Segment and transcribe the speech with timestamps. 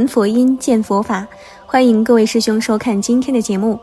[0.00, 1.26] 闻佛音，见佛法。
[1.66, 3.78] 欢迎各位师兄收看今天的节目。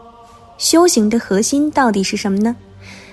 [0.57, 2.55] 修行的核心到底是什么呢？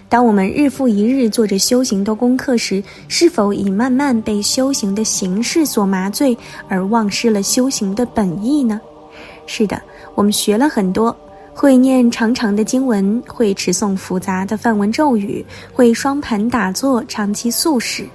[0.08, 6.34] 当我们日复一日做着修行的功课时，是否已慢慢被修行的形式所麻醉，
[6.66, 8.80] 而忘失了修行的本意呢？
[9.46, 9.78] 是的，
[10.14, 11.14] 我们学了很多，
[11.52, 18.08] 会念长长的经文，会持诵复杂的梵文咒语，会双盘打坐，长期素食。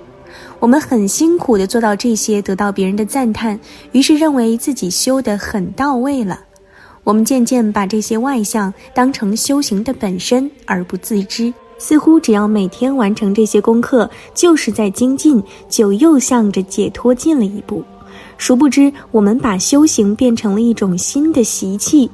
[0.59, 3.57] 我们很辛苦地做到这些，得到别人的赞叹，
[3.93, 6.39] 于是认为自己修得很到位了。
[7.05, 11.53] 我们渐渐把这些外相当成修行的本身，而不自知。
[11.77, 17.81] 似乎只要每天完成这些功课，就是在精进，就又向着解脱近了一步。
[18.37, 22.11] 殊不知，我们把修行变成了一种新的习气，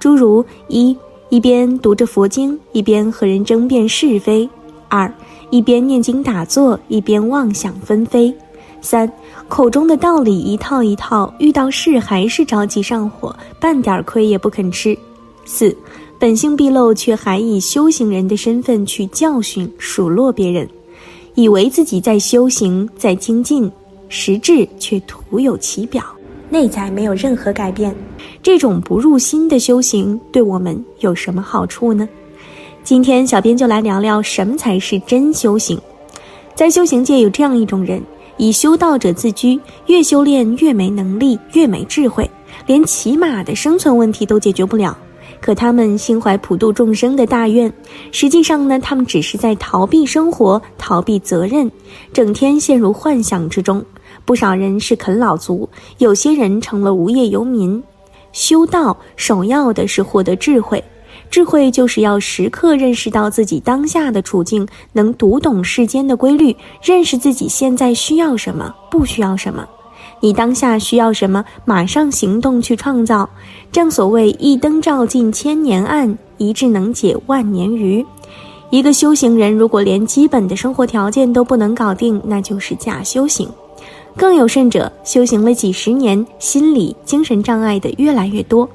[0.00, 0.96] 诸如一
[1.28, 4.48] 一边读着佛经，一边和人争辩是非；
[4.88, 5.10] 二。
[5.54, 8.34] 一边念经打坐，一边妄想纷飞；
[8.82, 9.08] 三，
[9.46, 14.98] 口中的道理一套一套，遇到事还是着急上火，半点亏也不肯吃；
[15.44, 15.72] 四，
[16.18, 20.68] 本性毕露，却还以修行人的身份去教训数落别人，
[21.36, 23.70] 以为自己在修行，在精进，
[24.08, 26.02] 实质却徒有其表，
[26.50, 27.94] 内在没有任何改变。
[28.42, 32.08] 这种不入心的修行，对我们有什么好处呢？
[32.84, 35.80] 今天，小编就来聊聊什么才是真修行。
[36.54, 37.98] 在修行界，有这样一种人，
[38.36, 42.30] 以修道者自居，越修炼越没能力，越没智慧，
[42.66, 44.94] 连起码的生存问题都解决不了。
[45.40, 47.72] 可他们心怀普度众生的大愿，
[48.12, 51.72] 实际上呢，他们只是在逃避生活，逃避责任，
[52.12, 53.82] 整天陷入幻想之中。
[54.26, 57.82] 不少人是啃老族，有些人成了无业游民。
[58.32, 60.84] 修道首要的是获得智慧。
[61.34, 69.66] 智慧就是要时刻认识到自己当下的处境，能读懂世间的规律，认识自己现在需要什么，不需要什么。
[70.20, 73.28] 你当下需要什么，马上行动去创造。
[73.72, 78.06] 正所谓一灯照尽千年暗，一智能解万年愚。
[78.70, 83.48] 一个修行人如果连基本的生活条件都不能搞定，那就是假修行。
[84.16, 88.68] 更有甚者，修行了几十年，心理精神障碍的越来越多。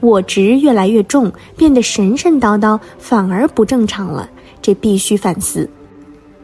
[0.00, 4.28] 我执越来越重，变得神神叨叨，反而不正常了。
[4.60, 5.68] 这必须反思。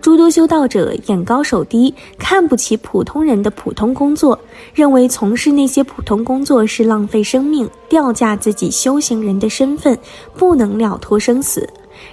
[0.00, 4.36] 诸多修道者眼高手低，看不起普通人的普通工作，
[4.74, 9.96] 认为从事那些普通工作是浪费生命，掉价自己修行人的身份，
[10.36, 11.68] 不能了脱生死。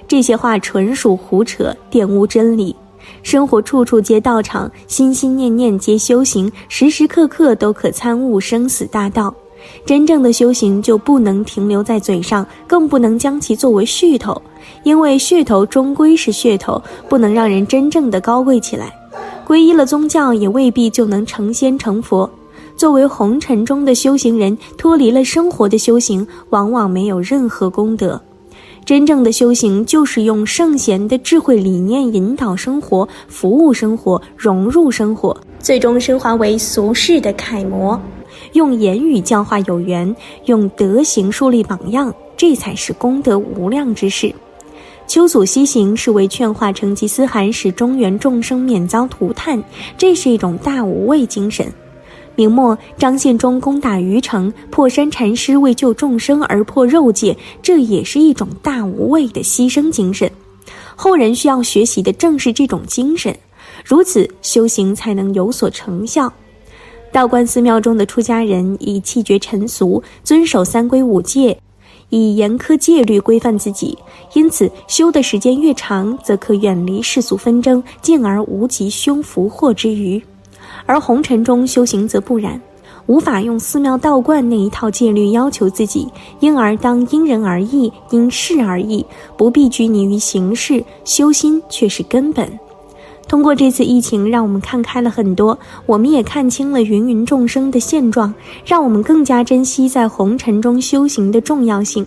[0.08, 2.76] 这些话纯属胡扯，玷污真理。
[3.24, 9.34] 生活处处皆道场，心心念念皆修行，时时刻刻都可参悟生死大道。
[9.86, 14.42] 真正的修行就不能停留在嘴上，更不能将其作为噱头，
[14.84, 18.94] 因为噱头终归是噱头，不能让人真正的高贵起来。
[19.48, 22.30] 皈依了宗教，也未必就能成仙成佛。
[22.76, 28.22] 作为红尘中的修行人，脱离了生活的修行，往往没有任何功德。
[28.86, 38.00] 真正的修行，就是用圣贤的智慧理念引导生活，服务生活，融入生活，最终升华为俗世的楷模。
[38.54, 40.16] 用言语教化有缘，
[40.46, 44.34] 用德行树立榜样，这才是功德无量之事。
[45.08, 49.64] 丘祖西行是为劝化成吉思汗，使中原众生免遭涂炭，
[49.98, 51.66] 这是一种大无畏精神。
[52.36, 60.32] 明末张献忠攻打虞城，破山禅师为救众生而破肉戒，这也是一种大无畏的牺牲精神。
[60.96, 63.36] 后人需要学习的正是这种精神，
[63.84, 66.32] 如此修行才能有所成效。
[67.12, 71.58] 道观寺庙中的出家人以弃绝尘俗，遵守三规五戒，
[72.10, 73.98] 以严苛戒律规范自己，
[74.34, 80.22] 因此修的时间越长，则可远离世俗纷争，进而无极凶福祸之余。
[80.86, 82.62] 而红尘中修行则不然，
[83.08, 86.08] 无法用寺庙道观那一套戒律要求自己，
[86.40, 89.04] 因而当因人而异，因事而异，
[89.36, 92.48] 不必拘泥于形式，修心却是根本。
[93.30, 98.34] 通过这次疫情，让我们看开了很多，我们也看清了芸芸众生的现状，
[98.66, 102.04] 让我们更加珍惜在红尘中修行的重要性。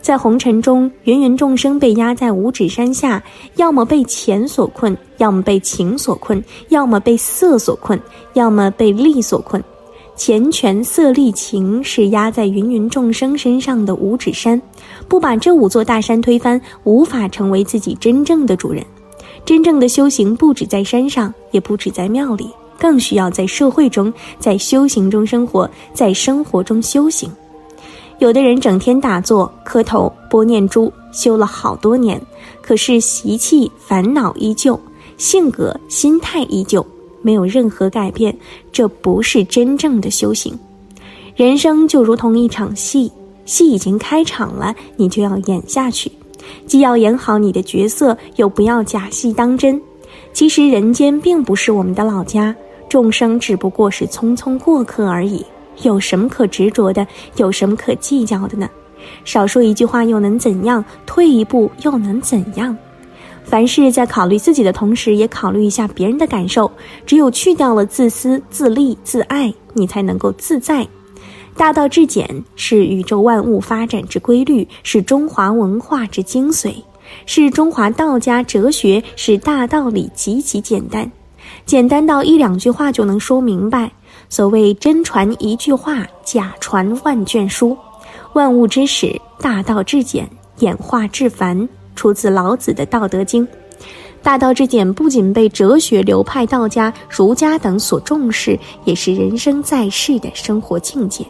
[0.00, 3.20] 在红尘中，芸芸众生被压在五指山下，
[3.56, 8.00] 要么被钱所困，要么被情所困，要么被色所困，
[8.34, 9.60] 要么被利所困。
[10.14, 14.62] 钱权色利情是压在芸芸众生身上的五指山，
[15.08, 18.84] 不把这五座大山推翻，无法成为自己真正的主人。
[19.44, 22.48] 真正的修行不止在山上，也不止在庙里，
[22.78, 27.30] 更需要在社会中，在修行中生活，在生活中修行。
[28.18, 32.20] 有的人整天打坐、磕头、拨念珠，修了好多年，
[32.60, 34.78] 可是习气、烦恼依旧，
[35.18, 36.86] 性格、心态依旧，
[37.20, 38.36] 没有任何改变。
[38.70, 40.56] 这不是真正的修行。
[41.34, 43.10] 人生就如同一场戏，
[43.44, 46.12] 戏已经开场了，你就要演下去，
[46.66, 49.80] 既要演好你的角色，又不要假戏当真。
[50.32, 52.54] 其实人间并不是我们的老家，
[52.88, 55.44] 众生只不过是匆匆过客而已，
[55.82, 57.06] 有什么可执着的？
[57.36, 58.68] 有什么可计较的呢？
[59.24, 60.84] 少说一句话又能怎样？
[61.06, 62.76] 退一步又能怎样？
[63.44, 66.70] 凡事在考虑自己的同时，也考虑一下别人的感受。
[67.04, 70.86] 只有去掉了自私自利自爱，你才能够自在。
[71.56, 76.74] 大道至简是宇宙万物发展之规律，是中华文化之精髓，
[77.26, 81.10] 是中华道家哲学，是大道理极其简单，
[81.66, 83.90] 简单到一两句话就能说明白。
[84.28, 87.76] 所谓真传一句话，假传万卷书。
[88.32, 90.28] 万物之始，大道至简，
[90.60, 91.68] 演化至繁。
[91.94, 93.46] 出自老子的《道德经》，
[94.22, 101.22] 大道至简不仅被哲学流派、道家、儒家等所重视，也是人生在世的生活境界。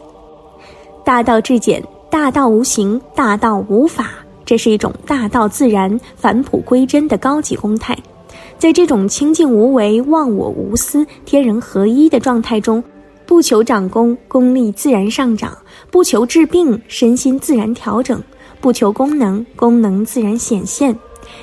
[1.05, 4.11] 大道至简，大道无形，大道无法，
[4.45, 7.97] 这是一种大道自然、返璞归真的高级公态。
[8.57, 12.81] 在这种清净无为、忘我无私、天人合一的状态中，
[13.25, 15.51] 不求长功，功力自然上涨；
[15.91, 18.23] 不求治病，身心自然调整。
[18.61, 20.95] 不求功能，功能自然显现；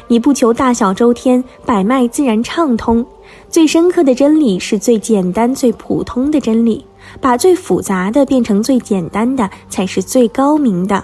[0.08, 3.04] 你不求大小周天，百脉自然畅通。
[3.50, 6.84] 最深刻的真理是最简单、最普通的真理。
[7.20, 11.02] 把最复杂的变成最简单的，才是最高明的。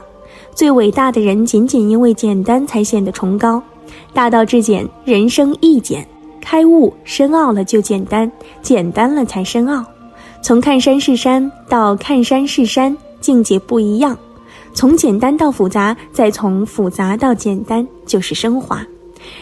[0.54, 3.60] 最伟大的人，仅仅因为简单才显得崇高。
[4.12, 6.06] 大道至简，人生亦简。
[6.40, 8.30] 开悟深奥了就简单，
[8.62, 9.84] 简单了才深奥。
[10.40, 14.16] 从看山是山到看山是山，境界不一样。
[14.72, 18.86] 从简单到复杂，再从复杂到简单，就是升华。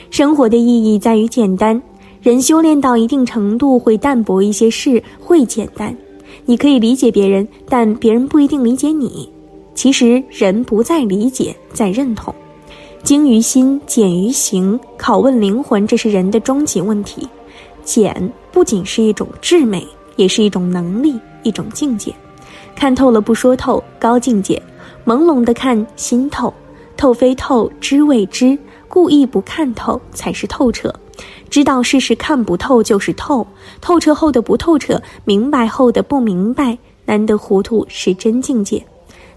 [0.09, 1.83] 生活的意义在于简单。
[2.25, 5.95] 人修炼到一定程度，会淡薄一些事，会简单。
[6.47, 9.29] 你可以理解别人，但别人不一定理解你。
[9.75, 12.35] 其实人不在理解，在认同。
[13.03, 14.81] 精于心，简于行。
[14.99, 17.29] 拷问灵魂，这是人的终极问题。
[17.85, 19.87] 简不仅是一种智美，
[20.17, 22.11] 也是一种能力，一种境界。
[22.75, 24.63] 看透了不说透，高境界。
[25.05, 26.51] 朦胧的看，心透；
[26.97, 28.59] 透非透，知未知。
[28.89, 30.91] 故意不看透，才是透彻。
[31.51, 33.47] 知道事实看不透，就是透。
[33.81, 38.85] 透彻后的不透彻，明白后的不明白，难得糊涂是真境界。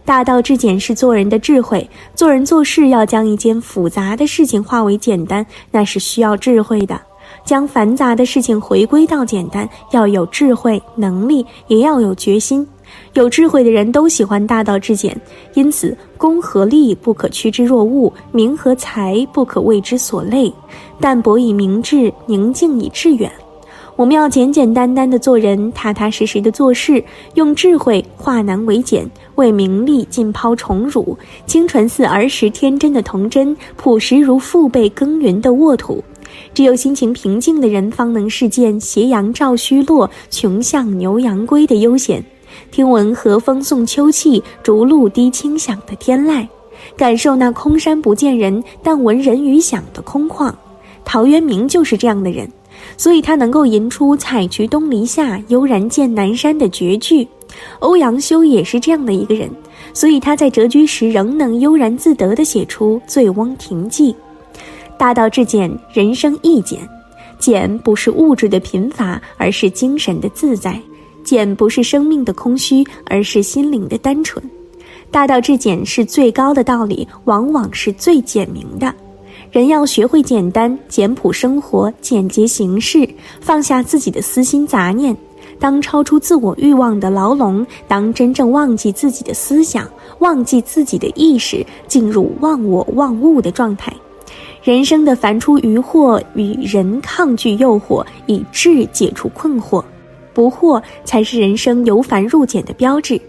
[0.06, 1.88] 大道至简是做人的智慧。
[2.16, 7.00] 做人做事要将一件复杂的事情化为简单，那是需要智慧的。
[7.44, 12.66] 将繁杂的事情回归到简单，要有智慧能力，也要有决心。
[13.14, 15.20] 有智慧的人都喜欢大道至简，
[15.54, 20.54] 因此功和利不可趋之若鹜，名和财不可为之所累。
[21.00, 23.32] 淡泊以明志，宁静以致远。
[23.96, 31.18] 我们要简简单单的做人，踏踏实实的做事，用智慧化难为简，为名利尽抛宠辱，
[31.48, 36.04] 清纯似儿时天真的童真，朴实如父辈耕耘的沃土。
[36.54, 42.24] 只有心情平静的人，方能视见斜阳照虚落，穷巷牛羊归的悠闲。
[42.72, 46.48] 听闻和风送秋气，竹露滴清响的天籁，
[46.96, 50.54] 感受那空山不见人，但闻人语响的空旷。
[51.04, 52.48] 陶渊明就是这样的人，
[52.98, 57.28] 所以他能够吟出“采菊东篱下，悠然见南山”的绝句。
[57.80, 59.50] 欧阳修也是这样的一个人，
[59.94, 64.14] 所以他在谪居时仍能悠然自得地写出《醉翁亭记》。
[64.98, 66.88] 大道至简，人生亦简。
[67.40, 70.82] 简不是物质的贫乏，而是精神的自在。
[71.28, 74.42] 简不是生命的空虚，而是心灵的单纯。
[75.12, 78.96] 大道至简是最高的道理，往往是最简明的。
[79.52, 83.06] 人要学会简单、简朴生活，简洁行事，
[83.42, 85.14] 放下自己的私心杂念。
[85.60, 89.86] 当超出自我欲望的牢笼，当真正忘记自己的思想，
[90.20, 93.94] 忘记自己的意识，进入忘我忘物的状态。
[94.64, 99.84] 人生的凡出于惑，与人抗拒诱惑，以智解除困惑。
[100.38, 103.20] 不惑才是人生由繁入简的标志。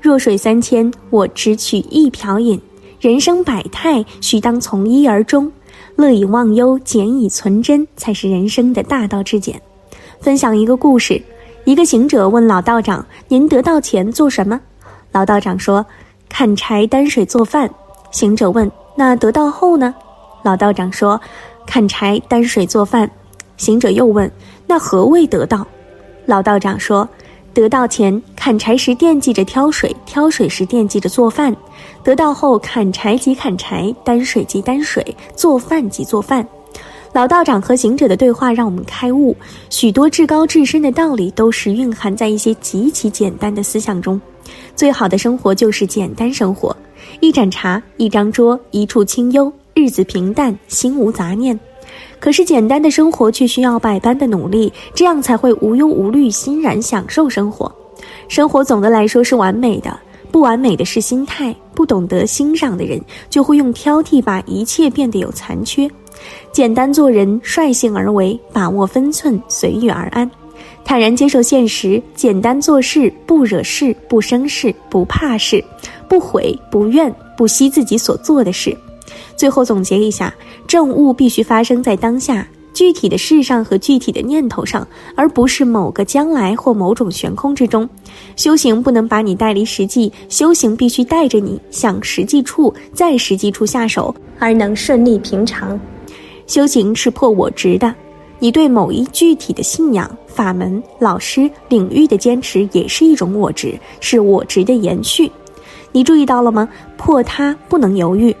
[0.00, 2.60] 弱水三千，我只取一瓢饮。
[3.00, 5.50] 人生百态，须当从一而终。
[5.96, 9.60] 乐以忘忧，简以存真，才是人生的大道至简。
[10.20, 11.20] 分享一个故事：
[11.64, 14.60] 一个行者问老道长：“您得到钱做什么？”
[15.10, 15.84] 老道长说
[16.30, 17.68] ：“砍柴担水做饭。”
[18.12, 19.92] 行者问：“那得到后呢？”
[20.44, 21.20] 老道长说
[21.66, 23.10] ：“砍柴担水做饭。”
[23.58, 24.30] 行者又问
[24.64, 25.66] ：“那何谓得到？”
[26.26, 27.08] 老道长说
[27.54, 31.54] ：“得到前砍柴时惦记着挑水，挑水时惦记着做饭；
[32.02, 36.46] 得到后砍柴即砍柴，担水即担水，做饭即做饭。”
[37.14, 39.34] 老道长和行者的对话让我们开悟，
[39.70, 44.20] 许多至高至深的道理都是蕴含在一些极其简单的思想中。
[44.74, 46.76] 最好的生活就是简单生活，
[47.20, 51.58] 一盏茶，一张桌，一处清幽，日子平淡，心无杂念。
[52.26, 57.72] 可是简单的生活却需要百般的努力，这样才会无忧无虑，欣然享受生活。
[58.26, 59.96] 生活总的来说是完美的，
[60.32, 61.54] 不完美的是心态。
[61.72, 65.88] 不懂得欣赏的人，就会用挑剔把一切变得有残缺。
[66.50, 70.28] 简单做人，率性而为，把握分寸，随遇而安，
[70.84, 72.02] 坦然接受现实。
[72.16, 75.64] 简单做事，不惹事，不生事，不怕事，
[76.08, 78.76] 不悔，不怨，不惜自己所做的事。
[79.36, 80.34] 最后总结一下，
[80.66, 82.46] 政务必须发生在当下。
[82.72, 87.88] 具体的事上和具体的念头上，而不是某个将来或某种悬空之中。
[88.36, 95.80] 修行不能把你带离实际，修行必须带着你向实际处，在实际处下手，而能顺利平常。
[96.46, 97.94] 修行是破我执的，
[98.38, 105.32] 你对某一具体的信仰、法门、老师、领域的坚持，也是一种我执，是我执的延续。
[105.92, 106.68] 你注意到了吗？
[106.98, 108.36] 破它不能犹豫。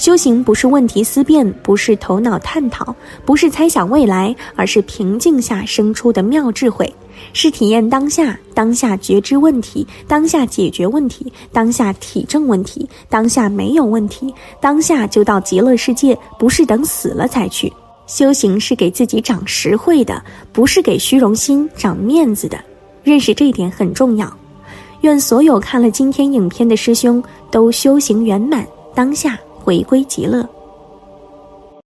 [0.00, 6.90] 修行不是问题思辨，不是头脑探讨，不是猜想未来，而是平静下生出的妙智慧，
[7.34, 17.70] 是体验当下，当下觉知问题，当下解决问题，当下体证问题，当下没有问题，当下就到极乐世界，不是等死了才去。
[18.06, 22.58] 修行是给自己长实惠的，不是给虚荣心长面子的。
[23.04, 24.34] 认识这一点很重要。
[25.02, 29.38] 愿所有看了今天影片的师兄都修行圆满，当下。
[29.70, 30.44] 回归极乐。